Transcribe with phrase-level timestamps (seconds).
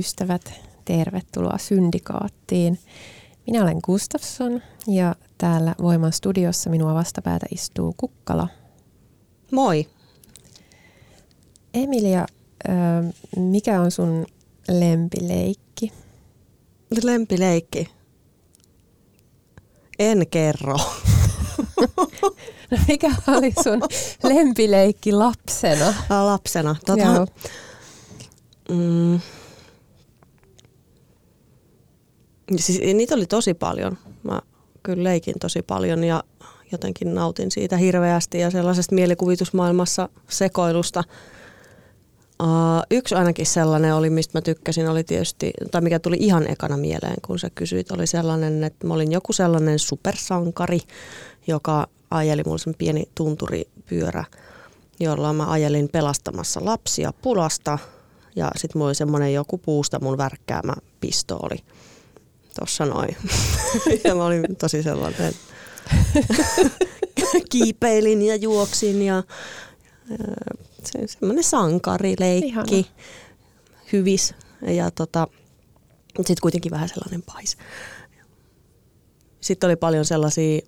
[0.00, 0.52] Pikkuystävät,
[0.84, 2.78] tervetuloa Syndikaattiin.
[3.46, 8.48] Minä olen Gustafsson ja täällä Voiman studiossa minua vastapäätä istuu Kukkala.
[9.52, 9.86] Moi.
[11.74, 12.26] Emilia,
[13.36, 14.26] mikä on sun
[14.68, 15.92] lempileikki?
[17.02, 17.88] Lempileikki?
[19.98, 20.76] En kerro.
[22.70, 23.82] no mikä oli sun
[24.22, 25.94] lempileikki lapsena?
[26.08, 26.76] Lapsena.
[26.86, 27.26] Tota, Joo.
[28.68, 29.20] Mm.
[32.56, 33.98] Siis niitä oli tosi paljon.
[34.22, 34.40] Mä
[34.82, 36.24] kyllä leikin tosi paljon ja
[36.72, 41.04] jotenkin nautin siitä hirveästi ja sellaisesta mielikuvitusmaailmassa sekoilusta.
[42.42, 42.48] Uh,
[42.90, 47.16] yksi ainakin sellainen oli, mistä mä tykkäsin, oli tietysti, tai mikä tuli ihan ekana mieleen,
[47.26, 50.80] kun sä kysyit, oli sellainen, että mä olin joku sellainen supersankari,
[51.46, 54.24] joka ajeli mulle sen pieni tunturipyörä,
[55.00, 57.78] jolla mä ajelin pelastamassa lapsia pulasta–
[58.36, 61.56] ja sitten mulla oli semmoinen joku puusta mun värkkäämä pistooli.
[62.58, 63.16] Tuossa noin.
[64.04, 65.34] ja mä olin tosi sellainen.
[67.50, 69.22] Kiipeilin ja juoksin ja
[70.84, 72.48] se, semmoinen sankarileikki.
[72.48, 72.84] Ihana.
[73.92, 74.34] Hyvis.
[74.66, 75.28] Ja tota,
[76.16, 77.56] sitten kuitenkin vähän sellainen pais.
[79.40, 80.60] Sitten oli paljon sellaisia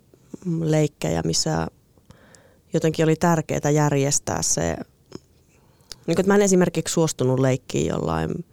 [0.61, 1.67] leikkejä, missä
[2.73, 4.77] jotenkin oli tärkeää järjestää se
[6.07, 8.45] niin kuin, mä en esimerkiksi suostunut leikkiin jollain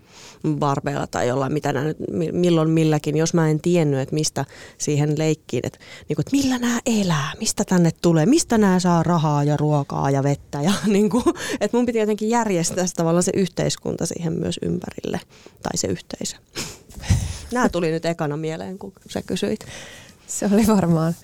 [0.49, 1.85] barbeilla tai jollain, mitä nää,
[2.33, 4.45] milloin milläkin, jos mä en tiennyt, että mistä
[4.79, 5.79] siihen leikkiin, että,
[6.09, 10.11] niin kuin, että millä nämä elää, mistä tänne tulee, mistä nämä saa rahaa ja ruokaa
[10.11, 10.63] ja vettä.
[10.63, 11.25] Ja, niin kuin,
[11.61, 15.21] että mun piti jotenkin järjestää tavallaan se yhteiskunta siihen myös ympärille,
[15.63, 16.37] tai se yhteisö.
[17.53, 19.67] Nämä tuli nyt ekana mieleen, kun sä kysyit.
[20.27, 21.15] Se oli varmaan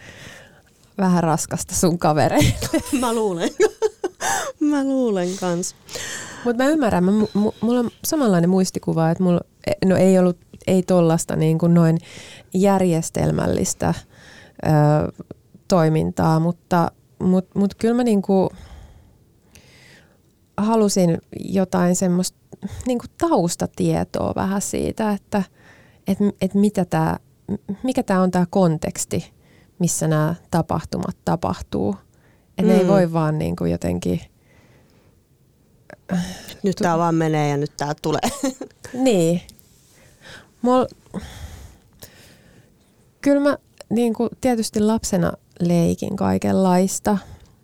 [0.98, 2.82] vähän raskasta sun kavereille.
[3.00, 3.50] mä luulen.
[4.70, 5.74] mä luulen kans.
[6.44, 7.12] Mutta mä ymmärrän, mä,
[7.60, 9.40] mulla on samanlainen muistikuva, että mulla
[9.84, 11.98] no ei ollut ei tollasta niin kuin noin
[12.54, 13.94] järjestelmällistä
[14.66, 15.24] ö,
[15.68, 18.50] toimintaa, mutta mut, mut kyllä mä niin kuin
[20.56, 22.38] halusin jotain semmoista
[22.86, 25.42] niin kuin taustatietoa vähän siitä, että
[26.06, 27.18] et, et mitä tää,
[27.82, 29.32] mikä tämä on tämä konteksti,
[29.78, 31.94] missä nämä tapahtumat tapahtuu.
[32.58, 32.68] Että mm.
[32.68, 32.88] ne ei mm.
[32.88, 34.20] voi vaan niin kuin jotenkin–
[36.62, 38.20] nyt tämä vaan menee ja nyt tämä tulee.
[39.04, 39.40] niin.
[40.62, 40.84] Mul...
[43.20, 43.58] Kyllä mä
[43.90, 47.18] niin kuin, tietysti lapsena leikin kaikenlaista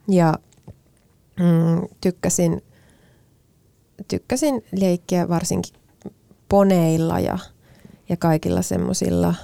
[0.08, 0.34] ja
[1.40, 2.62] mm, tykkäsin,
[4.08, 5.74] tykkäsin leikkiä varsinkin
[6.48, 7.38] poneilla ja,
[8.08, 9.34] ja kaikilla semmoisilla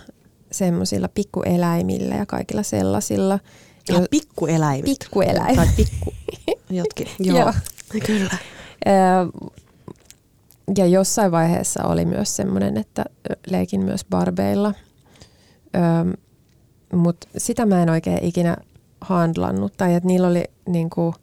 [0.51, 3.39] semmosilla pikkueläimillä ja kaikilla sellaisilla.
[3.89, 4.85] Ja pikkueläimet.
[4.85, 5.57] Pikkueläimet.
[5.57, 6.15] Tai pikku
[6.71, 7.09] jotkin.
[7.19, 7.39] Joo.
[7.39, 7.53] Joo.
[8.07, 8.39] Kyllä.
[10.77, 13.05] Ja jossain vaiheessa oli myös semmoinen, että
[13.51, 14.75] leikin myös barbeilla.
[16.93, 18.57] Mutta sitä mä en oikein ikinä
[19.01, 19.73] handlannut.
[19.77, 21.15] Tai että niillä oli niinku,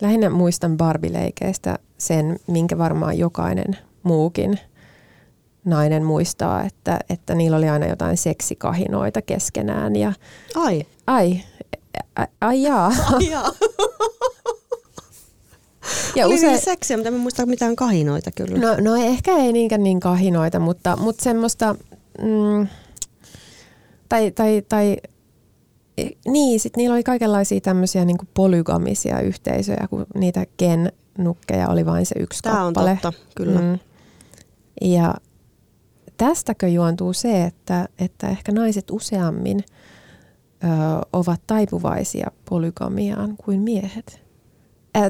[0.00, 4.58] lähinnä muistan barbileikeistä sen, minkä varmaan jokainen muukin
[5.64, 9.96] nainen muistaa, että, että niillä oli aina jotain seksikahinoita keskenään.
[9.96, 10.12] Ja,
[10.54, 10.86] ai.
[11.06, 11.40] Ai,
[12.16, 12.92] ai, ai jaa.
[13.12, 13.52] Ai jaa.
[16.16, 16.58] Ja Oli usein...
[16.58, 18.58] seksiä, mutta en muista mitään kahinoita kyllä.
[18.58, 21.74] No, no ehkä ei niinkään niin kahinoita, mutta, mutta semmoista...
[22.22, 22.66] Mm,
[24.08, 24.96] tai, tai, tai
[26.28, 32.14] niin, sitten niillä oli kaikenlaisia tämmöisiä niin polygamisia yhteisöjä, kun niitä gen-nukkeja oli vain se
[32.18, 32.90] yksi Tämä kappale.
[32.90, 33.60] on totta, kyllä.
[33.60, 33.78] Mm.
[34.82, 35.14] Ja
[36.16, 39.64] tästäkö juontuu se, että, että ehkä naiset useammin
[40.64, 40.66] ö,
[41.12, 44.24] ovat taipuvaisia polygamiaan kuin miehet?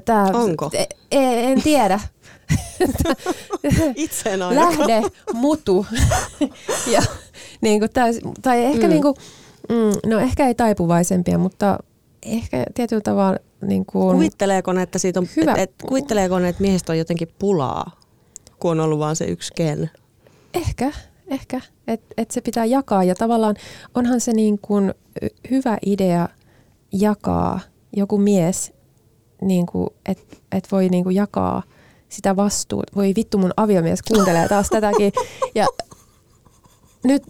[0.05, 0.71] Tää, Onko?
[0.73, 2.01] E, e, en tiedä.
[3.95, 5.03] Itse Lähde,
[5.33, 5.87] mutu.
[6.95, 7.03] ja,
[7.61, 8.91] niin kuin täys, tai ehkä mm.
[8.91, 9.15] niin kuin,
[9.69, 11.79] Mm, no ehkä ei taipuvaisempia, mutta
[12.23, 14.17] ehkä tietyllä tavalla niin kuin...
[14.17, 15.53] Kuvitteleeko ne, että siitä on, Hyvä.
[15.53, 17.91] Et, et, kuvitteleeko ne, että miehistä on jotenkin pulaa,
[18.61, 19.91] kun on ollut vain se yksi ken?
[20.55, 20.93] Ehkä,
[21.27, 21.61] ehkä.
[21.87, 23.57] Että et se pitää jakaa ja tavallaan
[23.95, 24.95] onhan se niin kuin
[25.51, 26.29] hyvä idea
[26.93, 27.61] jakaa
[27.97, 28.73] joku mies,
[29.43, 29.67] niin
[30.07, 31.63] että et voi niin kuin jakaa
[32.09, 32.93] sitä vastuuta.
[32.97, 35.13] Voi vittu mun aviomies kuuntelee taas tätäkin.
[35.55, 35.67] Ja
[37.05, 37.23] nyt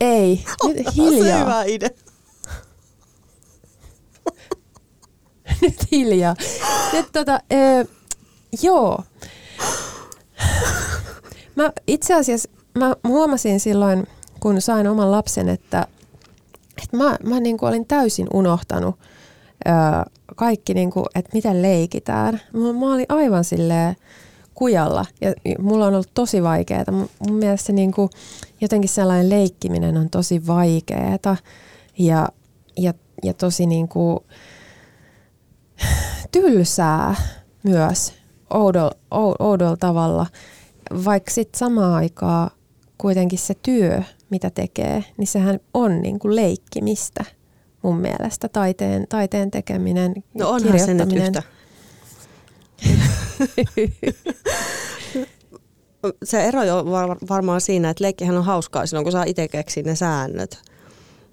[0.00, 1.38] ei, nyt hiljaa.
[1.38, 1.90] Se hyvä idea.
[5.62, 6.34] nyt hiljaa.
[6.92, 7.84] Nyt tota, ö,
[8.62, 9.02] joo.
[11.56, 14.06] Mä itse asiassa mä huomasin silloin,
[14.40, 15.86] kun sain oman lapsen, että,
[16.82, 18.94] että mä, mä niin kuin olin täysin unohtanut
[19.68, 19.70] ö,
[20.36, 22.40] kaikki, niin kuin, että miten leikitään.
[22.52, 23.96] Mä, mä olin aivan silleen
[24.54, 26.84] kujalla ja mulla on ollut tosi vaikeaa.
[26.90, 28.10] Mun, mielestä niin kuin,
[28.60, 31.18] jotenkin sellainen leikkiminen on tosi vaikeaa
[31.98, 32.28] ja,
[32.76, 34.18] ja, ja tosi niin kuin,
[36.32, 37.14] tylsää
[37.62, 38.12] myös
[38.50, 38.96] oudolla
[39.38, 40.26] oudol tavalla,
[41.04, 42.50] vaikka sitten samaan aikaan
[42.98, 47.24] kuitenkin se työ, mitä tekee, niin sehän on niin kuin leikkimistä
[47.82, 51.42] mun mielestä, taiteen, taiteen tekeminen, No onhan se nyt yhtä.
[56.24, 56.90] se ero on
[57.28, 60.58] varmaan siinä, että leikkihän on hauskaa silloin, kun saa itse keksiä ne säännöt.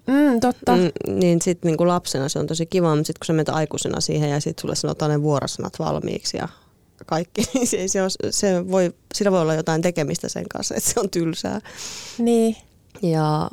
[0.06, 0.76] Mm, totta.
[0.76, 4.00] Mm, niin sitten niinku lapsena se on tosi kiva, mutta sitten kun sä menet aikuisena
[4.00, 6.48] siihen ja sitten sulle sanotaan ne vuorosanat valmiiksi ja
[7.06, 10.90] kaikki, niin se, se, on, se voi, sillä voi olla jotain tekemistä sen kanssa, että
[10.90, 11.60] se on tylsää.
[12.18, 12.56] Niin.
[13.02, 13.50] Ja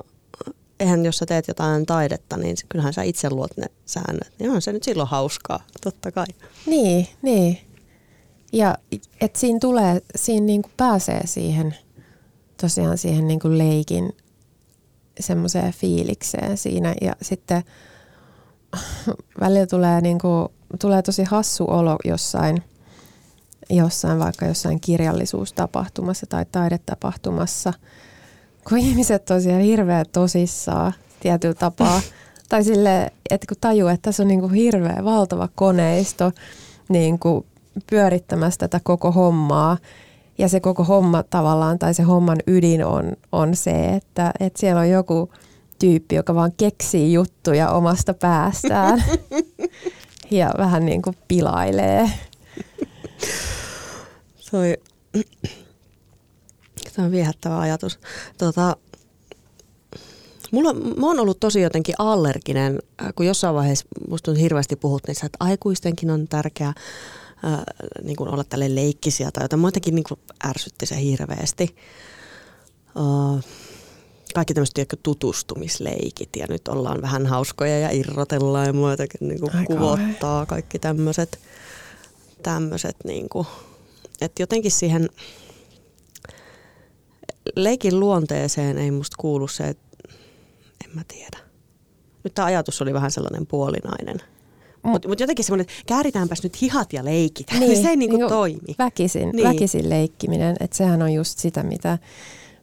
[0.80, 4.34] eihän jos sä teet jotain taidetta, niin kyllähän sä itse luot ne säännöt.
[4.40, 6.26] Niin on se nyt silloin hauskaa, totta kai.
[6.66, 7.58] Niin, niin.
[8.54, 8.78] Ja
[9.22, 11.76] että siinä tulee, siinä niinku pääsee siihen,
[12.62, 14.16] tosiaan siihen niinku leikin
[15.20, 17.64] semmoiseen fiilikseen siinä ja sitten
[19.40, 22.64] välillä tulee, niinku, tulee tosi hassu olo jossain,
[23.70, 27.74] jossain vaikka jossain kirjallisuustapahtumassa tai taidetapahtumassa,
[28.70, 32.02] kun ihmiset tosiaan hirveän tosissaan tietyllä tapaa.
[32.50, 36.32] tai sille, että kun tajuu, että tässä on niinku hirveä valtava koneisto
[36.90, 37.46] niinku
[37.90, 39.78] pyörittämässä tätä koko hommaa,
[40.38, 44.82] ja se koko homma tavallaan, tai se homman ydin on, on se, että, että siellä
[44.82, 45.30] on joku
[45.80, 49.04] tyyppi, joka vaan keksii juttuja omasta päästään
[50.32, 52.10] ja vähän niin kuin pilailee.
[54.52, 54.78] Toi,
[56.92, 58.00] se on viehättävä ajatus.
[58.38, 58.78] Tota,
[60.52, 62.80] mulla, mä oon ollut tosi jotenkin allerginen,
[63.16, 66.74] kun jossain vaiheessa musta on hirveästi puhuttu että aikuistenkin on tärkeää
[67.46, 67.60] äh,
[68.04, 69.60] niin kuin olla tälle leikkisiä tai jotain.
[69.60, 71.76] Mua jotenkin niin kuin ärsytti se hirveästi.
[72.96, 73.44] Uh,
[74.34, 79.66] kaikki tämmöiset tutustumisleikit ja nyt ollaan vähän hauskoja ja irrotellaan ja mua jotenkin niin kuin
[79.66, 81.40] kuvottaa kaikki tämmöiset,
[82.44, 83.48] tämmöiset niin kuin,
[84.22, 85.10] että jotenkin siihen
[87.56, 89.98] leikin luonteeseen ei musta kuulu se, että
[90.86, 91.38] en mä tiedä.
[92.24, 94.18] Nyt tämä ajatus oli vähän sellainen puolinainen.
[94.84, 98.18] Mutta mut jotenkin semmoinen, että kääritäänpäs nyt hihat ja leikitään, niin, niin se ei niinku
[98.18, 98.76] niin toimi.
[98.80, 99.50] Väkisin, niin.
[99.50, 101.98] väkisin leikkiminen, että sehän on just sitä, mitä,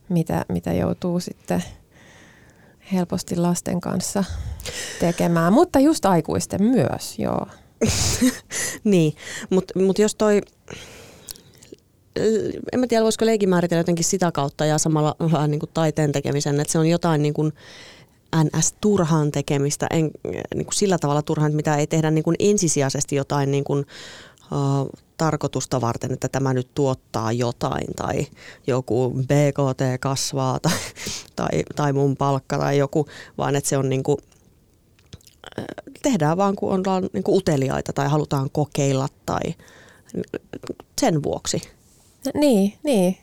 [0.08, 1.64] mitä, mitä joutuu sitten
[2.92, 4.24] helposti lasten kanssa
[5.00, 7.46] tekemään, mutta just aikuisten myös, joo.
[8.84, 9.12] niin,
[9.50, 10.40] mutta mut jos toi,
[12.72, 16.12] en mä tiedä, voisiko leikin määritellä jotenkin sitä kautta ja samalla vähän niin kuin taiteen
[16.12, 17.52] tekemisen, että se on jotain niin kuin,
[18.36, 20.10] NS-turhaan tekemistä, en,
[20.54, 23.86] niin kuin sillä tavalla turhaan, mitä ei tehdä niin kuin ensisijaisesti jotain niin kuin,
[24.52, 28.26] uh, tarkoitusta varten, että tämä nyt tuottaa jotain tai
[28.66, 30.78] joku BKT kasvaa tai,
[31.36, 33.06] tai, tai mun palkka tai joku,
[33.38, 34.18] vaan että se on niin kuin,
[36.02, 39.40] tehdään vaan kun ollaan niin kuin uteliaita tai halutaan kokeilla tai
[41.00, 41.62] sen vuoksi.
[42.34, 43.18] Niin, niin.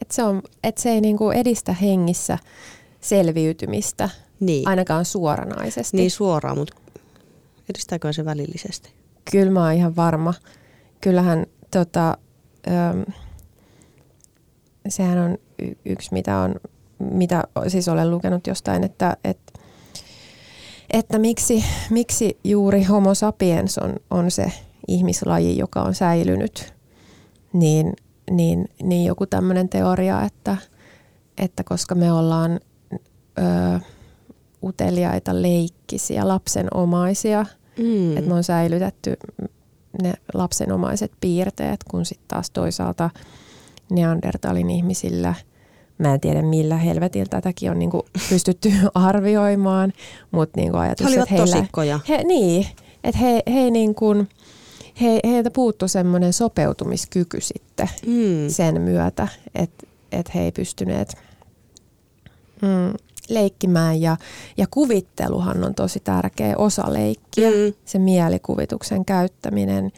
[0.00, 2.38] Että se, on, et se ei niinku edistä hengissä
[3.00, 4.08] selviytymistä,
[4.40, 4.68] niin.
[4.68, 5.96] ainakaan suoranaisesti.
[5.96, 6.76] Niin suoraan, mutta
[7.70, 8.90] edistääkö se välillisesti?
[9.30, 10.34] Kyllä mä oon ihan varma.
[11.00, 12.18] Kyllähän tota,
[12.66, 13.04] öm,
[14.88, 16.54] sehän on y- yksi, mitä, on,
[16.98, 19.52] mitä siis olen lukenut jostain, että, että,
[20.92, 24.52] että miksi, miksi juuri homo sapiens on, on se
[24.88, 26.74] ihmislaji, joka on säilynyt,
[27.52, 27.92] niin,
[28.30, 30.56] niin, niin joku tämmöinen teoria, että,
[31.38, 32.60] että koska me ollaan
[33.38, 33.80] ö,
[34.62, 37.46] uteliaita, leikkisiä, lapsenomaisia.
[37.78, 38.16] Mm.
[38.16, 39.16] Että me on säilytetty
[40.02, 43.10] ne lapsenomaiset piirteet, kun sitten taas toisaalta
[43.90, 45.34] Neandertalin ihmisillä
[46.02, 49.92] Mä en tiedä millä helvetillä tätäkin on niinku pystytty arvioimaan,
[50.30, 52.00] mutta niinku ajatus, He että heillä, tosikkoja.
[52.08, 52.66] he, niin,
[53.04, 54.14] että he, he niinku,
[55.00, 58.48] he, heiltä puuttu semmoinen sopeutumiskyky sitten Mm.
[58.48, 61.14] sen myötä, että et he ei pystyneet
[62.62, 62.94] mm,
[63.28, 64.16] leikkimään ja,
[64.56, 67.74] ja kuvitteluhan on tosi tärkeä osa leikkiä, Mm.
[67.84, 69.92] se mielikuvituksen käyttäminen,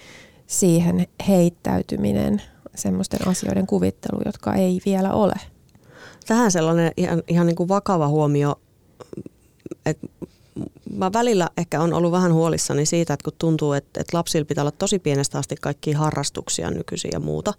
[0.47, 2.43] siihen heittäytyminen,
[2.75, 5.35] semmoisten asioiden kuvittelu, jotka ei vielä ole.
[6.27, 8.61] Tähän sellainen ihan, ihan niin kuin vakava huomio,
[9.87, 10.07] että
[10.91, 14.63] mä välillä ehkä on ollut vähän huolissani siitä, että kun tuntuu, että, että lapsilla pitää
[14.63, 17.55] olla tosi pienestä asti kaikki harrastuksia nykyisin ja muuta,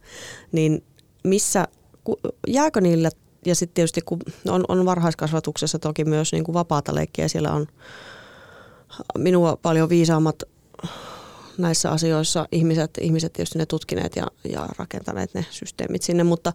[0.51, 0.83] niin
[1.23, 1.67] missä,
[2.47, 3.09] jääkö niille,
[3.45, 7.67] ja sitten tietysti kun on, on varhaiskasvatuksessa toki myös niin kuin vapaata leikkiä, siellä on
[9.17, 10.43] minua paljon viisaammat
[11.57, 16.53] näissä asioissa ihmiset, ihmiset tietysti ne tutkineet ja, ja rakentaneet ne systeemit sinne, mutta,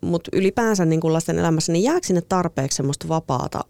[0.00, 3.64] mutta ylipäänsä niin kuin lasten elämässä, niin jääkö sinne tarpeeksi semmoista vapaata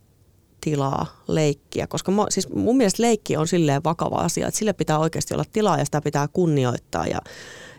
[0.60, 4.98] tilaa leikkiä, koska mä, siis mun mielestä leikki on silleen vakava asia, että sille pitää
[4.98, 7.06] oikeasti olla tilaa ja sitä pitää kunnioittaa.
[7.06, 7.18] Ja,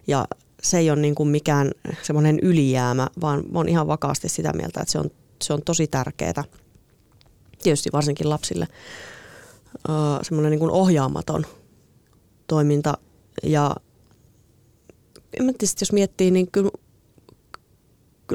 [0.08, 0.26] ja
[0.62, 4.92] se ei ole niin kuin mikään semmoinen ylijäämä, vaan oon ihan vakaasti sitä mieltä, että
[4.92, 5.10] se on,
[5.42, 6.44] se on tosi tärkeää,
[7.64, 8.68] tietysti varsinkin lapsille,
[10.22, 11.46] semmoinen niin ohjaamaton
[12.48, 12.98] toiminta.
[13.44, 13.76] Ja
[15.40, 15.52] en mä
[15.82, 16.72] jos miettii, niin kyllä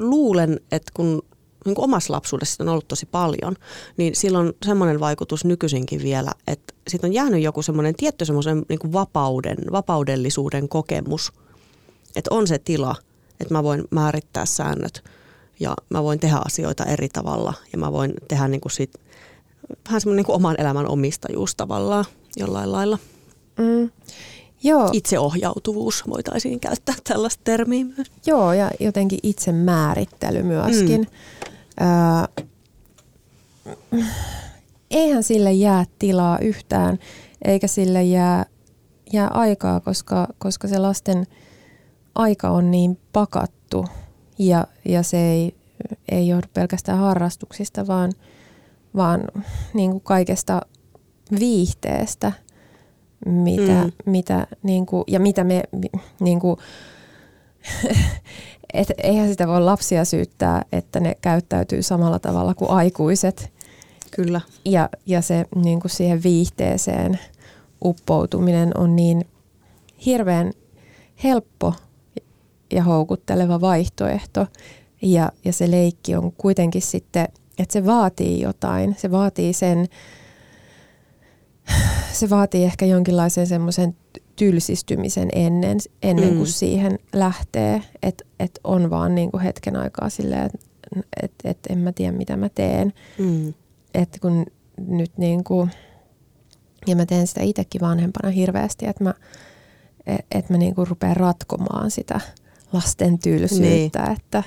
[0.00, 1.22] luulen, että kun
[1.64, 3.56] niin kuin omassa lapsuudessa on ollut tosi paljon,
[3.96, 8.62] niin sillä on semmoinen vaikutus nykyisinkin vielä, että siitä on jäänyt joku semmoinen tietty semmoisen
[8.68, 11.32] niin kuin vapauden, vapaudellisuuden kokemus,
[12.16, 12.94] että on se tila,
[13.40, 15.04] että mä voin määrittää säännöt
[15.60, 18.98] ja mä voin tehdä asioita eri tavalla ja mä voin tehdä niin kuin siitä,
[19.86, 22.04] vähän semmoinen niin kuin oman elämän omistajuus tavallaan
[22.36, 22.98] jollain lailla.
[23.58, 23.90] Mm.
[24.62, 28.12] Joo, Itseohjautuvuus voitaisiin käyttää tällaista termiä myös.
[28.26, 31.06] joo, ja jotenkin itsemäärittely myöskin.
[31.80, 32.44] Öö,
[34.90, 36.98] eihän sille jää tilaa yhtään,
[37.44, 38.46] eikä sille jää,
[39.12, 41.26] jää aikaa, koska, koska se lasten
[42.14, 43.86] aika on niin pakattu
[44.38, 45.54] ja, ja se ei,
[46.08, 48.12] ei johdu pelkästään harrastuksista, vaan,
[48.96, 49.24] vaan
[49.74, 50.60] niin kuin kaikesta
[51.40, 52.32] viihteestä,
[53.26, 53.92] mitä, Mm.
[54.06, 55.62] mitä niin kuin, ja mitä me
[56.20, 56.56] niin kuin,
[58.74, 63.52] et eihän sitä voi lapsia syyttää, että ne käyttäytyy samalla tavalla kuin aikuiset.
[64.10, 64.40] Kyllä.
[64.64, 67.18] Ja, ja se niin kuin siihen viihteeseen
[67.84, 69.24] uppoutuminen on niin
[70.06, 70.52] hirveän
[71.24, 71.74] helppo
[72.72, 74.46] ja houkutteleva vaihtoehto.
[75.02, 78.96] Ja, ja se leikki on kuitenkin sitten, että se vaatii jotain.
[78.98, 79.86] Se vaatii sen,
[82.12, 83.96] se vaatii ehkä jonkinlaisen semmoisen
[84.36, 86.46] tylsistymisen ennen, ennen kuin Mm.
[86.52, 87.82] siihen lähtee.
[88.02, 90.58] Että et on vaan niin kuin hetken aikaa silleen, että
[91.22, 93.54] et, et en mä tiedä mitä mä teen Mm.
[93.94, 94.46] että kun
[94.86, 95.70] nyt niin kuin,
[96.86, 99.14] ja mä teen sitä itsekin vanhempana hirveästi, että mä,
[100.06, 102.20] et, et mä niin kuin rupean ratkomaan sitä
[102.72, 104.16] lasten tylsyyttä, niin.
[104.16, 104.42] että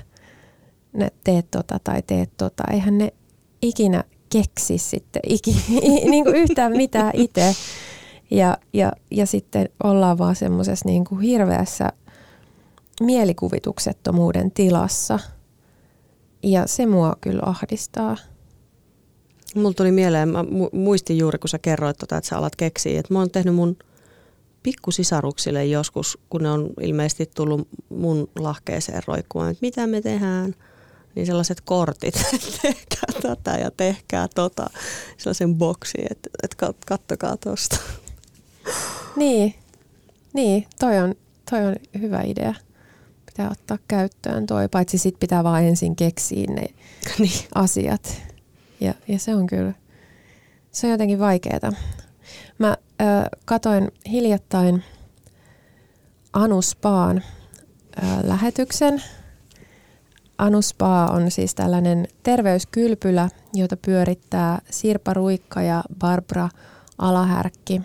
[0.93, 2.63] ne teet tota tai teet tota.
[2.71, 3.13] Eihän ne
[3.61, 5.55] ikinä keksi sitten iki,
[6.09, 7.55] niin kuin yhtään mitään itse.
[8.31, 11.89] Ja, ja, ja sitten ollaan vaan semmoisessa niin kuin hirveässä
[13.01, 15.19] mielikuvituksettomuuden tilassa.
[16.43, 18.17] Ja se mua kyllä ahdistaa.
[19.55, 22.99] Mulla tuli mieleen, mä mu- muistin juuri kun sä kerroit tota, että sä alat keksiä,
[22.99, 23.77] että mä oon tehnyt mun
[24.63, 30.55] pikkusisaruksille joskus, kun ne on ilmeisesti tullut mun lahkeeseen roikkumaan, että mitä me tehdään,
[31.15, 34.69] niin sellaiset kortit, että tehkää tätä ja tehkää tota,
[35.17, 37.77] sellaisen boksiin, että, että kat- kattokaa tosta.
[39.15, 39.55] Niin,
[40.33, 41.15] niin toi, on,
[41.49, 42.53] toi on hyvä idea.
[43.25, 46.65] Pitää ottaa käyttöön toi, paitsi sit pitää vaan ensin keksiä ne
[47.19, 47.47] niin.
[47.55, 48.21] asiat.
[48.79, 49.73] Ja, ja se on kyllä,
[50.71, 51.73] se on jotenkin vaikeeta.
[52.57, 53.05] Mä ö,
[53.45, 54.83] katoin hiljattain
[56.33, 57.17] Anuspaan
[57.97, 59.03] ö, lähetyksen.
[60.41, 66.49] Anuspa on siis tällainen terveyskylpylä, jota pyörittää Sirpa Ruikka ja Barbara
[66.97, 67.81] Alahärkki.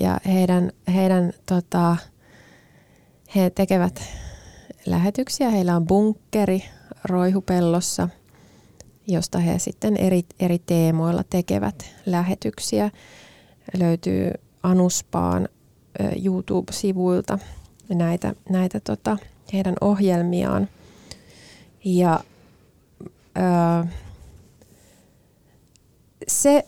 [0.00, 1.96] Ja heidän, heidän tota,
[3.34, 4.02] he tekevät
[4.86, 5.50] lähetyksiä.
[5.50, 6.64] Heillä on bunkkeri
[7.04, 8.08] Roihupellossa,
[9.06, 12.90] josta he sitten eri, eri teemoilla tekevät lähetyksiä.
[13.78, 14.30] Löytyy
[14.62, 15.48] Anuspaan
[16.24, 17.38] YouTube-sivuilta
[17.88, 19.16] näitä, näitä tota,
[19.52, 20.68] heidän ohjelmiaan.
[21.84, 22.20] Ja
[23.36, 23.86] ö,
[26.28, 26.64] se...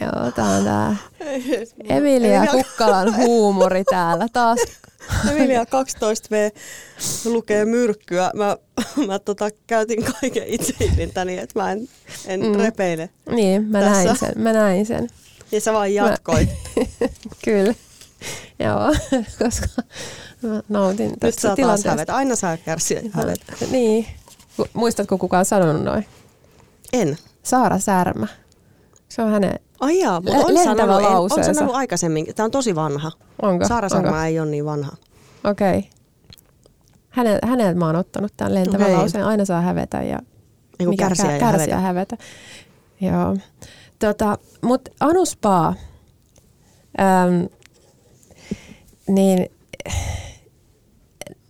[0.00, 0.96] Joo, tää on tää
[1.88, 4.58] Emilia Kukkalan huumori täällä taas
[5.30, 6.58] Emilia 12V
[7.24, 8.30] lukee myrkkyä.
[8.34, 8.56] Mä,
[9.06, 11.88] mä tota, käytin kaiken itse itseltäni, että mä en,
[12.26, 12.54] en mm.
[12.54, 14.04] repeile Niin, mä tässä.
[14.04, 14.32] näin sen.
[14.36, 15.08] Mä näin sen.
[15.52, 16.48] Ja sä vaan jatkoit.
[16.76, 17.08] Mä,
[17.44, 17.74] kyllä.
[18.64, 18.94] Joo,
[19.44, 19.82] koska
[20.42, 21.90] mä nautin Nyt tästä saa taas tilanteesta.
[21.90, 22.16] hävetä.
[22.16, 23.52] Aina saa kärsiä ja hävetä.
[23.70, 24.06] Niin.
[24.72, 26.06] Muistatko kuka on sanonut noin?
[26.92, 27.18] En.
[27.42, 28.26] Saara Särmä.
[29.08, 32.26] Se on hänen, Ai jaa, mutta on lentävä sanonut, en, on sanonut aikaisemmin.
[32.34, 33.12] Tämä on tosi vanha.
[33.42, 33.68] onko?
[33.68, 33.96] Saara onko?
[34.08, 34.92] Sarma ei ole niin vanha.
[35.44, 35.78] Okei.
[35.78, 35.90] Okay.
[37.10, 38.96] Häneltä, häneltä mä oon ottanut tämän lentävän Okei.
[38.96, 39.24] lauseen.
[39.24, 40.18] Aina saa hävetä ja
[40.80, 41.74] Ei kun kärsiä ja kärsiä hävetä.
[41.74, 42.16] ja hävetä.
[43.00, 43.36] Joo.
[43.98, 45.74] Tota, Mutta Anuspaa,
[47.00, 47.48] äm,
[49.08, 49.50] niin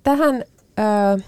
[0.02, 0.44] tähän,
[0.78, 1.22] ö,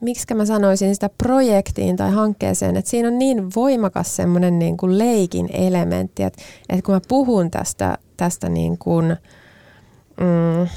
[0.00, 4.98] miksi mä sanoisin sitä projektiin tai hankkeeseen, että siinä on niin voimakas semmoinen niin kuin
[4.98, 9.16] leikin elementti, että, että kun mä puhun tästä, tästä niin kuin,
[10.20, 10.68] mm,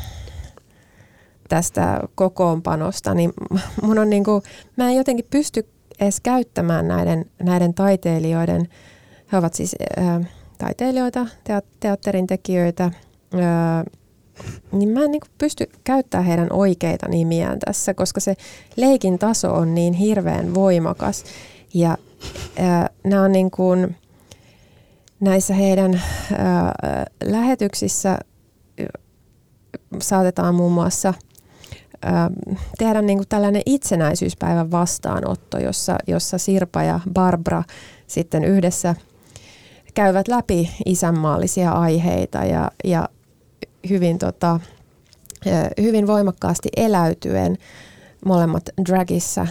[1.49, 3.33] tästä kokoonpanosta, niin
[3.83, 4.41] mun on niin kuin,
[4.75, 5.67] mä en jotenkin pysty
[5.99, 8.67] edes käyttämään näiden, näiden taiteilijoiden,
[9.31, 10.21] he ovat siis ää,
[10.57, 12.91] taiteilijoita, teat- teatterin tekijöitä,
[13.41, 13.83] ää,
[14.71, 18.35] niin mä en niin pysty käyttämään heidän oikeita nimiään tässä, koska se
[18.75, 21.23] leikin taso on niin hirveän voimakas.
[21.73, 21.97] Ja
[22.59, 23.95] ää, nämä on niin kuin,
[25.19, 26.01] näissä heidän
[26.37, 26.73] ää,
[27.23, 28.17] lähetyksissä
[30.01, 31.13] saatetaan muun muassa
[32.77, 37.63] tehdä niin kuin tällainen itsenäisyyspäivän vastaanotto, jossa, jossa Sirpa ja Barbara
[38.07, 38.95] sitten yhdessä
[39.93, 43.09] käyvät läpi isänmaallisia aiheita ja, ja
[43.89, 44.59] hyvin, tota,
[45.81, 47.57] hyvin voimakkaasti eläytyen
[48.25, 49.47] molemmat dragissa.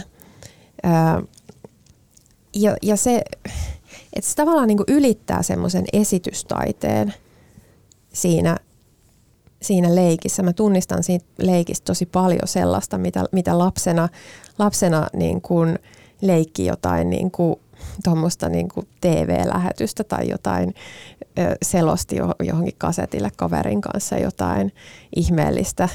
[2.55, 3.21] Ja, ja se,
[4.13, 7.13] että se tavallaan niin ylittää semmoisen esitystaiteen
[8.13, 8.57] siinä,
[9.61, 10.43] siinä leikissä.
[10.43, 14.09] Mä tunnistan siitä leikistä tosi paljon sellaista, mitä, mitä lapsena,
[14.59, 15.79] lapsena niin kuin
[16.21, 17.55] leikki jotain niin kuin,
[18.03, 20.73] tuommoista niin kuin TV-lähetystä tai jotain
[21.39, 24.73] ö, selosti jo- johonkin kasetille kaverin kanssa jotain
[25.15, 25.89] ihmeellistä,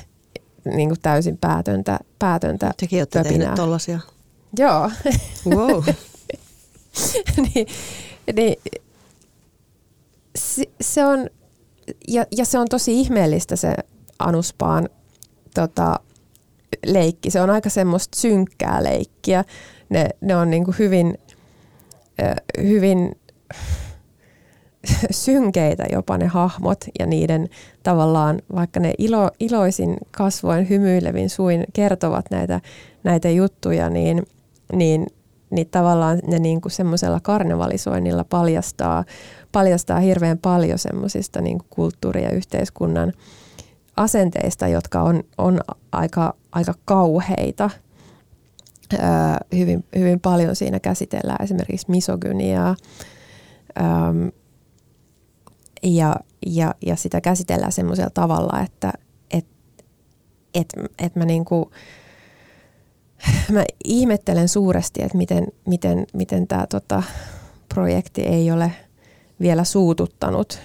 [0.64, 3.38] niin kuin täysin päätöntä, päätöntä Tekin olette pöpinää.
[3.38, 4.00] tehneet tollasia.
[4.58, 4.90] Joo,
[5.46, 5.84] Wow.
[7.54, 7.66] niin,
[8.36, 8.56] niin,
[10.36, 11.30] se, se on,
[12.08, 13.74] ja, ja se on tosi ihmeellistä se
[14.18, 14.88] Anuspaan
[15.54, 16.00] tota,
[16.86, 17.30] leikki.
[17.30, 19.44] Se on aika semmoista synkkää leikkiä.
[19.88, 21.27] Ne, ne on niinku hyvin, ö,
[22.62, 23.16] hyvin
[25.10, 27.48] synkeitä jopa ne hahmot ja niiden
[27.82, 32.60] tavallaan, vaikka ne ilo, iloisin kasvoin, hymyilevin suin kertovat näitä,
[33.04, 34.26] näitä juttuja, niin,
[34.72, 35.06] niin,
[35.50, 39.04] niin tavallaan ne niin kuin semmoisella karnevalisoinnilla paljastaa,
[39.52, 43.12] paljastaa hirveän paljon semmoisista niin kulttuuri- ja yhteiskunnan
[43.96, 45.60] asenteista, jotka on, on
[45.92, 47.70] aika, aika kauheita.
[49.56, 52.76] Hyvin, hyvin paljon siinä käsitellään esimerkiksi misogyniaa.
[55.82, 58.92] Ja, ja, ja sitä käsitellään semmoisella tavalla, että
[59.30, 59.46] et,
[60.54, 61.70] et, et mä, niinku,
[63.52, 67.02] mä ihmettelen suuresti, että miten, miten, miten tämä tota,
[67.74, 68.72] projekti ei ole
[69.40, 70.58] vielä suututtanut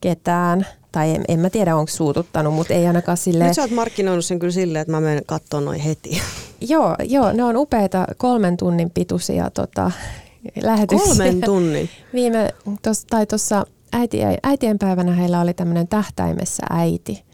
[0.00, 0.66] ketään.
[0.92, 3.44] Tai en, en mä tiedä, onko suututtanut, mutta ei ainakaan sille.
[3.44, 6.22] Nyt sä oot markkinoinut sen kyllä silleen, että mä menen katsoa noin heti.
[6.68, 9.90] Joo, joo, ne on upeita kolmen tunnin pituisia tota,
[10.62, 11.08] lähetyksiä.
[11.08, 11.88] Kolmen tunnin.
[12.14, 17.24] Viime, tos, tai tuossa äitien, äitien päivänä heillä oli tämmöinen tähtäimessä äiti.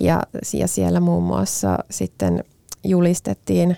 [0.00, 2.44] Ja, ja siellä muun muassa sitten
[2.84, 3.76] julistettiin,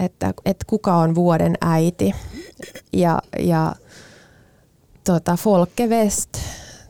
[0.00, 2.14] että, että kuka on vuoden äiti.
[2.92, 3.74] Ja, ja
[5.04, 6.30] tota, Folke West,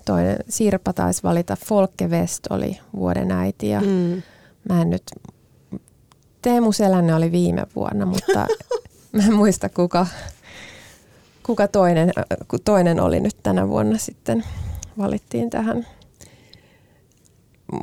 [0.05, 3.69] toinen Sirpa taisi valita, Folke West oli vuoden äiti.
[3.69, 4.23] Ja Mm.
[4.69, 5.03] mä en nyt,
[6.43, 8.47] Teemu Selänne oli viime vuonna, mutta
[9.13, 10.07] mä en muista kuka,
[11.43, 12.13] kuka toinen,
[12.65, 14.45] toinen oli nyt tänä vuonna sitten
[14.99, 15.87] valittiin tähän.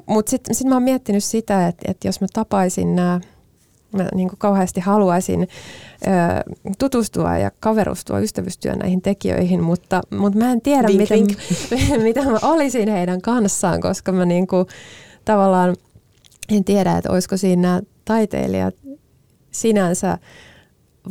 [0.06, 3.20] Mutta sitten sit mä oon miettinyt sitä, että, että jos mä tapaisin nämä,
[3.92, 6.08] mä niin kauheasti haluaisin ö,
[6.80, 11.38] tutustua ja kaverustua, ystävystyä näihin tekijöihin, mutta, mutta mä en tiedä, Vink, miten, vink.
[12.04, 14.66] mitä mä olisin heidän kanssaan, koska mä niin kuin,
[15.26, 15.76] tavallaan
[16.50, 18.76] en tiedä, että olisiko siinä taiteilijat
[19.52, 20.18] sinänsä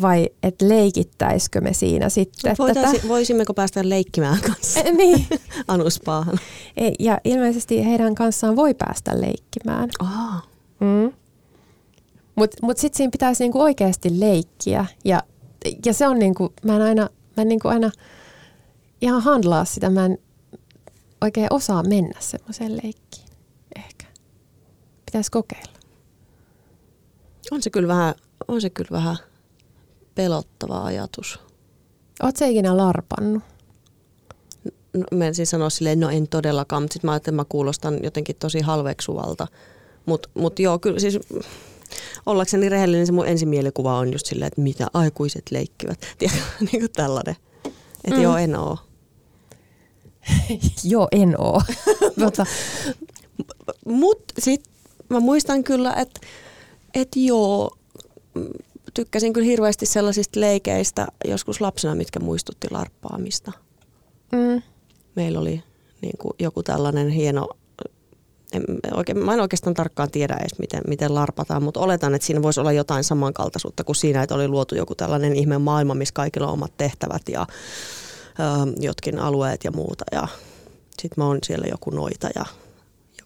[0.03, 4.93] vai että leikittäisikö me siinä sitten Voitaisi, voisimmeko päästä leikkimään kanssa tätä.
[4.93, 5.27] niin.
[5.69, 6.39] anuspaahan?
[6.99, 9.91] Ja ilmeisesti heidän kanssaan voi päästä leikkimään.
[9.99, 10.43] Aa.
[10.81, 11.13] Mm.
[12.35, 14.87] Mutta mut sitten siinä pitäisi niinku oikeasti leikkiä.
[15.05, 15.23] Ja,
[15.87, 17.03] ja se on niinku, mä en aina,
[17.37, 17.91] mä en niinku aina
[19.01, 19.91] ihan handlaa sitä.
[19.91, 20.19] Mä en
[21.21, 23.29] oikein osaa mennä semmoiseen leikkiin.
[23.77, 24.07] Ehkä.
[25.07, 25.82] pitäisi kokeilla.
[27.51, 28.15] On se kyllä vähän,
[28.49, 29.17] on se kyllä vähän
[30.15, 31.39] pelottava ajatus.
[32.23, 33.43] Oletko ikinä larpannut?
[34.95, 37.49] No, mä en siis sanoa silleen, no en todellakaan, mutta sitten mä ajattelin, että mä
[37.49, 39.47] kuulostan jotenkin tosi halveksuvalta.
[40.07, 41.19] Mutta mut joo, kyllä siis
[42.27, 46.01] ollakseni rehellinen se mun ensimielikuvaa on just silleen, että mitä aikuiset leikkivät.
[46.19, 47.37] Tiedätkö, niin kuin tällainen.
[48.05, 48.23] Että mm.
[48.23, 48.79] joo, en oo.
[50.85, 51.63] joo, en oo.
[52.25, 52.47] Mutta
[53.85, 54.73] Mutta sitten
[55.09, 56.21] mä muistan kyllä, että
[56.95, 57.77] et joo,
[58.95, 63.53] tykkäsin kyllä hirveästi sellaisista leikeistä joskus lapsena, mitkä muistutti larppaamista.
[64.33, 64.63] Mm.
[65.17, 65.63] Meillä oli
[66.01, 67.49] niin kuin joku tällainen hieno,
[68.53, 72.43] en, oikein, mä en oikeastaan tarkkaan tiedä edes miten, miten larpataan, mutta oletan, että siinä
[72.43, 76.47] voisi olla jotain samankaltaisuutta kuin siinä, että oli luotu joku tällainen ihme maailma, missä kaikilla
[76.47, 80.05] on omat tehtävät ja ö, jotkin alueet ja muuta.
[80.13, 80.29] Ja
[80.91, 82.45] sitten mä oon siellä joku noita ja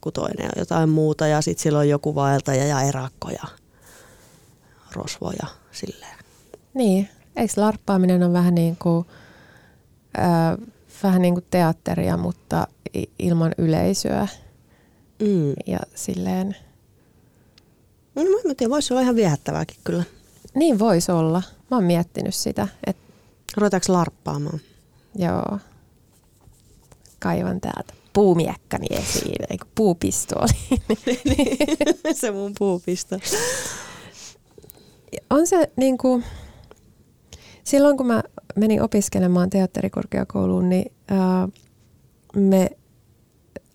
[0.06, 3.48] joku toinen ja jotain muuta ja sitten siellä on joku vaeltaja ja erakko ja
[4.92, 6.18] rosvoja silleen.
[6.74, 9.06] Niin, eikö larppaaminen on vähän niin kuin,
[10.18, 10.68] äh,
[11.02, 12.68] vähän niin kuin teatteria, mutta
[13.18, 14.28] ilman yleisöä
[15.20, 15.52] mm.
[15.66, 16.56] ja silleen.
[18.14, 20.04] No mä tiedän, voisi olla ihan viehättävääkin kyllä.
[20.54, 21.42] Niin voisi olla.
[21.70, 22.68] Mä oon miettinyt sitä.
[22.86, 23.02] Että...
[23.56, 24.60] Ruvetaanko larppaamaan?
[25.14, 25.58] Joo.
[27.18, 30.52] Kaivan täältä puumiekkani esiin, eikö puupistooli.
[32.20, 33.16] se mun puupisto.
[35.30, 36.24] On se niin kuin,
[37.64, 38.22] silloin kun mä
[38.54, 41.48] menin opiskelemaan teatterikorkeakouluun, niin ää,
[42.36, 42.70] me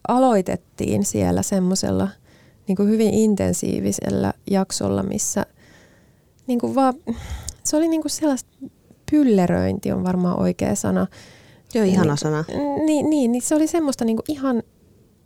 [0.08, 2.10] aloitettiin siellä semmoisella
[2.68, 5.46] niin kuin hyvin intensiivisellä jaksolla, missä
[6.48, 6.94] niin kuin vaan,
[7.64, 8.50] se oli niin kuin sellaista
[9.12, 11.08] pylleröinti on varmaan oikea sana.
[11.74, 12.44] Joo, ihana niin, sana.
[12.86, 14.64] Niin, niin, niin se oli semmoista niin kuin ihan,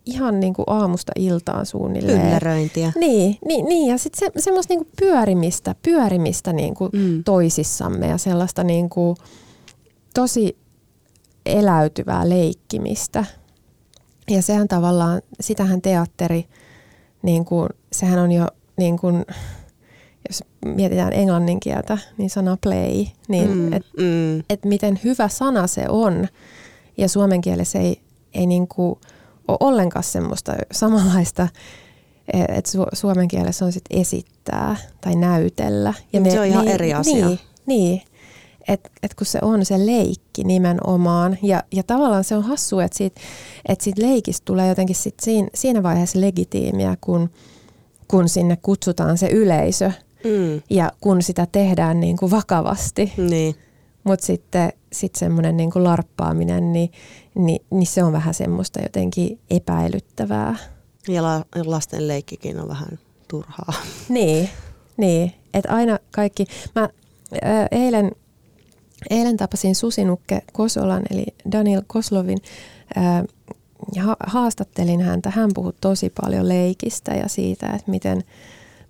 [0.06, 2.22] ihan niin kuin aamusta iltaan suunnilleen.
[2.22, 2.92] Pylleröintiä.
[2.96, 7.24] Niin, niin, niin ja sitten se, semmoista niin kuin pyörimistä, pyörimistä niin kuin mm.
[7.24, 9.18] toisissamme ja sellaista niin kuin
[10.14, 10.58] tosi
[11.46, 13.26] eläytyvää leikkimistä.
[14.30, 16.46] Ja sehän tavallaan, sitähän teatteri,
[17.22, 19.26] niin kuin, sehän on jo niin kuin, jos
[20.66, 24.40] mietitään englannin kieltä, niin sana play, niin mm, että mm.
[24.50, 26.28] et miten hyvä sana se on.
[26.98, 28.02] Ja suomen kielessä ei,
[28.34, 29.00] ei niinku
[29.48, 31.48] ole ollenkaan semmoista samanlaista,
[32.34, 35.94] että su- suomen kielessä on sit esittää tai näytellä.
[36.14, 37.28] Ja me, se on ihan niin, eri asia.
[37.28, 38.02] Niin, niin
[38.68, 41.38] että et kun se on se leikki nimenomaan.
[41.42, 43.22] Ja, ja tavallaan se on hassu, että siitä,
[43.70, 47.30] et siitä leikistä tulee jotenkin sit siinä, siinä vaiheessa legitiimiä, kun,
[48.08, 49.92] kun sinne kutsutaan se yleisö–
[50.26, 50.62] Mm.
[50.70, 53.14] Ja kun sitä tehdään niin kuin vakavasti.
[53.18, 53.56] Niin.
[54.04, 56.92] Mutta sitten sit semmoinen niin larppaaminen, niin,
[57.36, 60.56] niin, niin se on vähän semmoista jotenkin epäilyttävää.
[61.08, 63.74] Ja la, lasten leikkikin on vähän turhaa.
[64.10, 64.50] Niin,
[64.98, 65.34] niin.
[65.54, 66.46] että aina kaikki.
[66.76, 66.90] Mä
[67.42, 68.12] ää, eilen,
[69.10, 72.38] eilen tapasin Susinukke Kosolan, eli Daniel Koslovin,
[72.96, 73.26] ää,
[73.96, 75.30] ja haastattelin häntä.
[75.30, 78.24] Hän puhui tosi paljon leikistä ja siitä, että miten–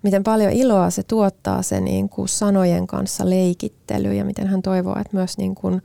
[0.02, 4.98] miten paljon iloa se tuottaa se niin kuin sanojen kanssa leikittely ja miten hän toivoo,
[5.00, 5.82] että myös niin kuin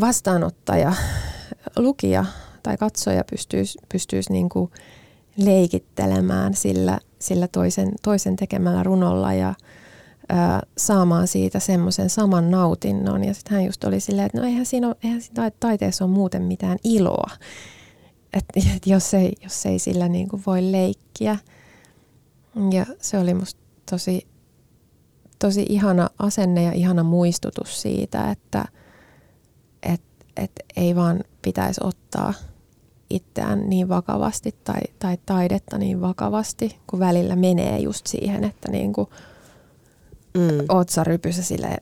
[0.00, 0.92] vastaanottaja,
[1.76, 2.24] lukija
[2.62, 4.70] tai katsoja pystyisi, pystyisi niin kuin
[5.36, 9.54] leikittelemään sillä, sillä toisen, toisen tekemällä runolla ja
[10.30, 10.34] ö,
[10.78, 13.24] saamaan siitä semmoisen saman nautinnon.
[13.24, 16.12] Ja sitten hän just oli silleen, että no eihän siinä, ole, eihän siinä taiteessa ole
[16.12, 17.30] muuten mitään iloa,
[18.32, 21.38] että et jos, ei, jos ei sillä niin kuin voi leikkiä–
[22.72, 24.26] ja se oli musta tosi,
[25.38, 28.64] tosi ihana asenne ja ihana muistutus siitä, että
[29.82, 30.02] et,
[30.36, 32.34] et ei vaan pitäisi ottaa
[33.10, 38.92] itseään niin vakavasti tai, tai taidetta niin vakavasti, kun välillä menee just siihen, että niin
[38.92, 39.08] kuin
[40.34, 40.64] mm.
[40.68, 41.76] otsarypysä sille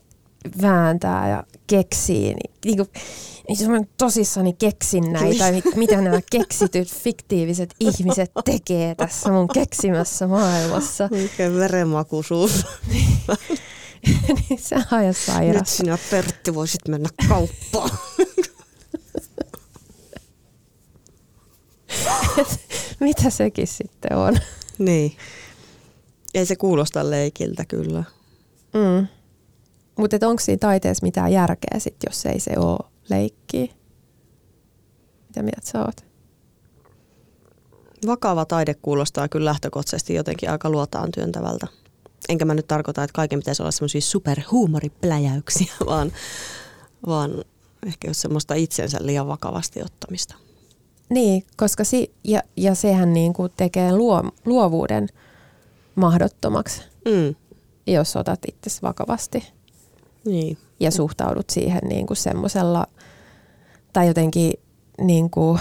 [0.63, 2.35] vääntää ja keksii.
[2.35, 2.89] Niin, niin kuin,
[3.49, 5.45] niin tosissani keksin näitä,
[5.77, 11.09] mitä nämä keksityt fiktiiviset ihmiset tekee tässä mun keksimässä maailmassa.
[11.11, 12.67] Mikä verenmakuisuus.
[14.49, 15.61] niin se on ihan sairas.
[15.61, 17.91] Nyt sinä Pertti voisit mennä kauppaan.
[23.01, 24.39] mitä sekin sitten on?
[24.79, 25.17] Niin.
[26.35, 28.05] Ei se kuulosta leikiltä kyllä.
[28.75, 29.07] Mm.
[29.97, 33.67] Mutta onko siinä taiteessa mitään järkeä sit, jos ei se ole leikkiä?
[35.29, 36.05] Mitä mieltä sä oot?
[38.07, 41.67] Vakava taide kuulostaa kyllä lähtökohtaisesti jotenkin aika luotaan työntävältä.
[42.29, 46.13] Enkä mä nyt tarkoita, että kaiken pitäisi olla semmoisia superhuumoripläjäyksiä, vaan,
[47.07, 47.45] vaan
[47.87, 50.35] ehkä jos semmoista itsensä liian vakavasti ottamista.
[51.09, 55.09] Niin, koska si, ja, ja sehän niin kuin tekee luo, luovuuden
[55.95, 57.35] mahdottomaksi, Mm.
[57.87, 59.53] jos otat itsesi vakavasti
[60.25, 60.59] Niin.
[60.81, 62.87] ja suhtaudut siihen niin kuin semmoisella,
[63.93, 64.53] tai jotenkin
[65.01, 65.61] niin kuin,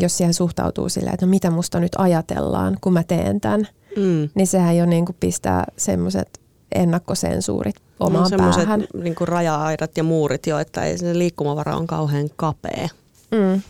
[0.00, 4.28] jos siihen suhtautuu silleen, että no mitä musta nyt ajatellaan, kun mä teen tämän, Mm.
[4.34, 6.40] niin sehän jo niin kuin pistää semmoiset
[6.74, 8.86] ennakkosensuurit omaan no, päähän.
[9.02, 12.88] niin raja-aidat ja muurit jo, että ei se liikkumavara on kauhean kapea.
[13.30, 13.62] Mm.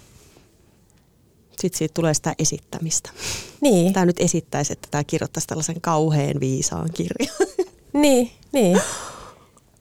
[1.60, 3.10] Sitten siitä tulee sitä esittämistä.
[3.60, 7.36] Niin, Tämä nyt esittäisi, että tämä kirjoittaisi tällaisen kauhean viisaan kirjan.
[7.92, 8.80] niin, niin.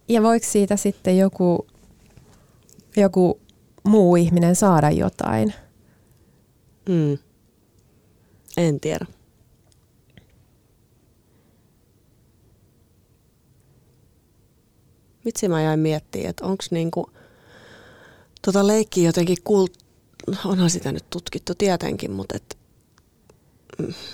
[0.08, 1.68] Ja voiko siitä sitten joku,
[2.98, 3.42] joku
[3.84, 5.54] muu ihminen saada jotain?
[6.90, 7.18] Mm.
[8.58, 9.06] En tiedä.
[15.26, 17.12] Vitsi mä jäin miettimään, että onko niinku
[18.42, 19.74] tota leikkiä jotenkin kult...
[20.46, 22.58] Onhan sitä nyt tutkittu tietenkin, mutta et,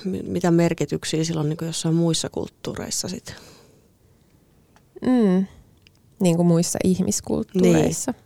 [0.05, 3.35] mi- mitä merkityksiä sillä on niinku jossain muissa kulttuureissa sit?
[5.01, 5.45] Mm.
[6.23, 8.11] Niin kuin muissa ihmiskulttuureissa.
[8.11, 8.23] Niin.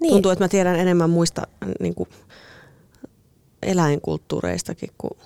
[0.00, 0.12] Niin.
[0.12, 1.42] Tuntuu, että mä tiedän enemmän muista
[1.80, 2.08] niinku,
[3.62, 5.18] eläinkulttuureistakin kuin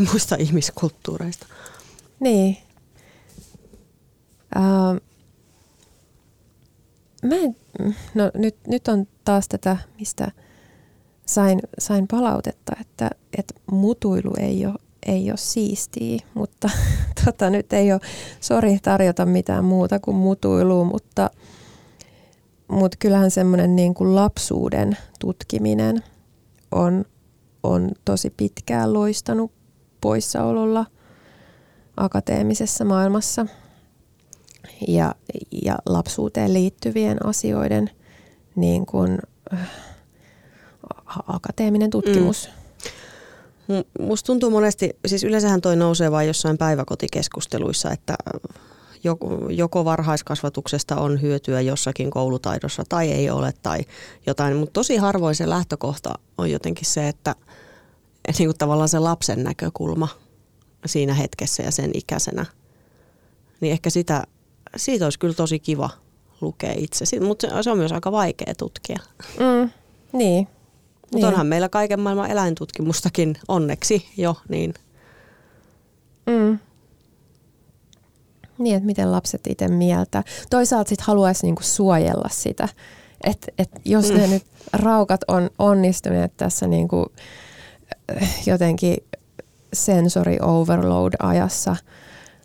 [0.10, 1.46] muista ihmiskulttuureista.
[2.20, 2.56] Niin.
[4.56, 4.96] Ähm,
[7.22, 7.56] mä en,
[8.14, 10.32] no nyt, nyt on taas tätä, mistä
[11.26, 16.70] sain, sain palautetta, että, että mutuilu ei ole, ei ole siistiä, mutta
[17.24, 18.00] tota, nyt ei ole,
[18.40, 21.30] sori tarjota mitään muuta kuin mutuilua, mutta,
[22.68, 26.02] mutta kyllähän semmoinen niin kuin lapsuuden tutkiminen
[26.70, 27.04] on,
[27.62, 29.52] on tosi pitkään loistanut
[30.00, 30.86] poissaololla
[31.96, 33.46] akateemisessa maailmassa
[34.88, 35.14] ja,
[35.64, 37.90] ja lapsuuteen liittyvien asioiden
[38.56, 39.18] niin kuin,
[39.52, 39.70] äh,
[41.26, 42.48] akateeminen tutkimus.
[42.48, 42.59] M-
[44.00, 48.14] Musta tuntuu monesti, siis yleensähän toi nousee vain jossain päiväkotikeskusteluissa, että
[49.48, 53.78] joko, varhaiskasvatuksesta on hyötyä jossakin koulutaidossa tai ei ole tai
[54.26, 57.34] jotain, mutta tosi harvoin se lähtökohta on jotenkin se, että
[58.28, 60.08] et niin kuin tavallaan se lapsen näkökulma
[60.86, 62.46] siinä hetkessä ja sen ikäisenä,
[63.60, 64.24] niin ehkä sitä,
[64.76, 65.90] siitä olisi kyllä tosi kiva
[66.40, 68.98] lukea itse, mutta se on myös aika vaikea tutkia.
[69.38, 69.70] Mm,
[70.12, 70.48] niin.
[71.12, 71.26] Mutta niin.
[71.26, 74.74] onhan meillä kaiken maailman eläintutkimustakin onneksi jo, niin
[76.26, 76.58] Mm.
[78.58, 80.24] Niin, että miten lapset itse mieltä.
[80.50, 82.68] Toisaalta sitten haluaisi niinku suojella sitä,
[83.24, 84.16] että et jos mm.
[84.16, 84.42] ne nyt
[84.72, 87.12] raukat on onnistuneet tässä niinku,
[88.46, 88.96] jotenkin
[89.72, 91.76] sensory overload ajassa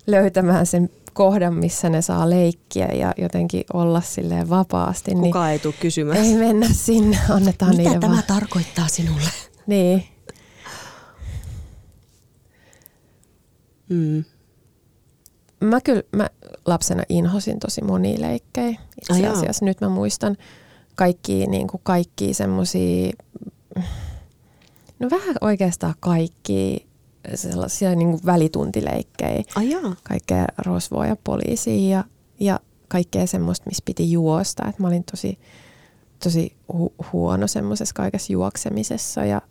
[0.07, 5.59] löytämään sen kohdan, missä ne saa leikkiä ja jotenkin olla silleen vapaasti, niin kukaan ei
[5.59, 6.17] tule kysymään.
[6.17, 8.23] ei mennä sinne, annetaan Mitä niiden tämä vaan.
[8.27, 9.29] tarkoittaa sinulle?
[9.67, 10.03] Niin.
[13.89, 14.23] Mm.
[15.63, 16.29] Mä kyllä mä
[16.65, 18.79] lapsena inhosin tosi monia leikkejä.
[19.01, 20.37] Itse asiassa nyt mä muistan
[20.95, 23.11] kaikki, niin kuin kaikki semmosia,
[24.99, 26.87] no vähän oikeastaan kaikki
[27.35, 29.43] sellaisia niin kuin välituntileikkejä.
[29.55, 29.95] Ai jaa.
[30.03, 32.03] Kaikkea rosvoa ja poliisia ja,
[32.39, 34.65] ja kaikkea semmoista, missä piti juosta.
[34.69, 35.39] Et mä olin tosi,
[36.23, 39.41] tosi hu- huono semmoisessa kaikessa juoksemisessa ja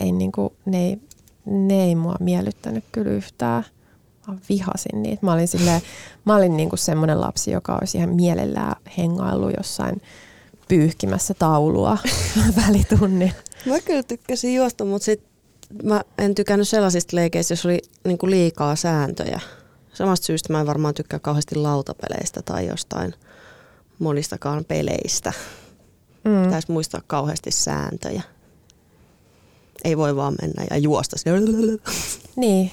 [0.00, 0.98] ei, niin kuin, ne, ei,
[1.46, 3.64] ne ei mua miellyttänyt kyllä yhtään.
[4.28, 5.26] Mä vihasin niitä.
[5.26, 5.82] Mä olin, silleen,
[6.24, 10.02] mä olin niin kuin semmoinen lapsi, joka olisi ihan mielellään hengaillut jossain
[10.68, 11.98] pyyhkimässä taulua
[12.66, 13.34] välitunnilla.
[13.66, 15.33] Mä kyllä tykkäsin juosta, mutta sit
[15.82, 19.40] mä en tykännyt sellaisista leikeistä, jos oli niinku liikaa sääntöjä.
[19.94, 23.14] Samasta syystä mä en varmaan tykkää kauheasti lautapeleistä tai jostain
[23.98, 25.32] monistakaan peleistä.
[26.24, 26.42] Mm.
[26.44, 28.22] Pitäisi muistaa kauheasti sääntöjä.
[29.84, 31.16] Ei voi vaan mennä ja juosta.
[32.36, 32.70] Niin,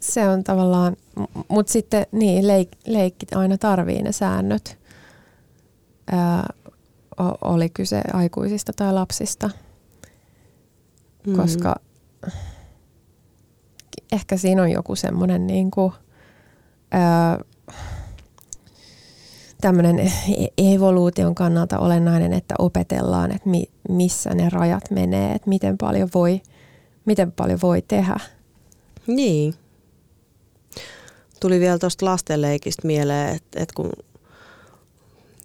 [0.00, 0.96] se on tavallaan,
[1.48, 4.78] mutta sitten niin, leik, leikki aina tarvii ne säännöt.
[6.12, 6.52] Ää,
[7.20, 9.50] o- oli kyse aikuisista tai lapsista,
[11.26, 11.36] Mm.
[11.36, 11.76] koska
[14.12, 15.70] ehkä siinä on joku semmoinen niin
[16.90, 17.38] ää,
[19.60, 20.12] tämmöinen e-
[20.74, 26.40] evoluution kannalta olennainen, että opetellaan, että mi, missä ne rajat menee, että miten paljon voi,
[27.04, 28.16] miten paljon voi tehdä.
[29.06, 29.54] Niin.
[31.40, 33.92] Tuli vielä tuosta lastenleikistä mieleen, että, että kun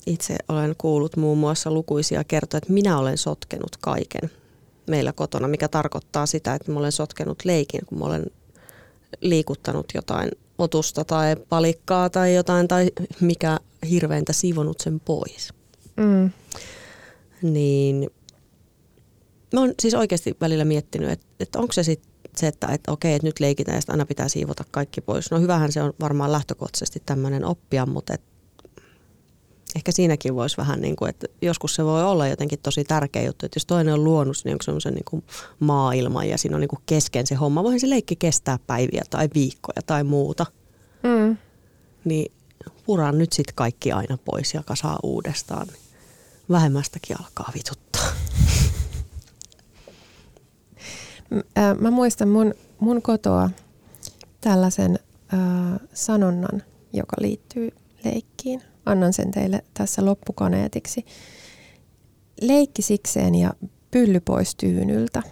[0.06, 4.32] itse olen kuullut muun muassa lukuisia kertoja, että minä olen sotkenut kaiken
[4.92, 8.26] meillä kotona, mikä tarkoittaa sitä, että mä olen sotkenut leikin, kun mä olen
[9.22, 15.54] liikuttanut jotain otusta tai palikkaa tai jotain tai mikä hirveintä siivonut sen pois.
[15.98, 16.30] Mm.
[17.42, 18.10] Niin
[19.54, 23.14] mä oon siis oikeasti välillä miettinyt, että, että onko se sitten se, että, että okei,
[23.14, 25.32] että nyt leikitään ja aina pitää siivota kaikki pois.
[25.32, 28.22] No hyvähän se on varmaan lähtökohtaisesti tämmöinen oppia, mutta et,
[29.76, 33.46] ehkä siinäkin voisi vähän niin kuin, että joskus se voi olla jotenkin tosi tärkeä juttu,
[33.46, 35.24] että jos toinen on luonut, niin onko semmoisen niin kuin
[35.60, 39.30] maailman ja siinä on niin kuin kesken se homma, voihan se leikki kestää päiviä tai
[39.34, 40.46] viikkoja tai muuta.
[41.04, 41.38] Mm.
[42.06, 42.32] Niin
[42.86, 45.68] puran nyt sitten kaikki aina pois ja kasaa uudestaan.
[45.68, 45.82] Niin
[46.50, 48.08] vähemmästäkin alkaa vituttaa.
[51.80, 53.50] Mä muistan mun, mun kotoa
[54.42, 55.00] tällaisen
[55.34, 55.40] äh,
[55.94, 57.70] sanonnan, joka liittyy
[58.04, 58.62] leikkiin.
[58.86, 61.06] Annan sen teille tässä loppukaneetiksi.
[62.41, 63.54] Leikki sikseen ja
[63.91, 65.24] pylly pois tyynyltä.